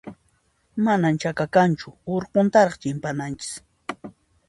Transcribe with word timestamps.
Manan 0.85 1.15
chaka 1.21 1.45
kanchu, 1.55 1.89
urquntaraq 2.15 2.75
chimpananchis. 2.81 3.51